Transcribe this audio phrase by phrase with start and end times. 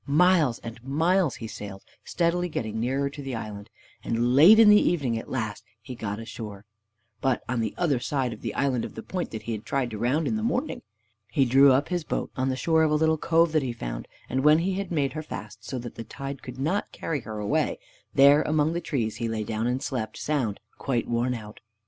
[0.07, 3.69] Miles and miles he sailed, steadily getting nearer to the land,
[4.03, 6.65] and late in the evening at last he got ashore,
[7.21, 8.51] but on the other side of the
[9.07, 10.81] point that he had tried to round in the morning.
[11.31, 14.07] He drew up his boat on the shore of a little cove that he found,
[14.27, 17.37] and when he had made her fast, so that the tide could not carry her
[17.37, 17.77] away,
[18.11, 21.59] there among the trees he lay down, and slept sound, quite worn out.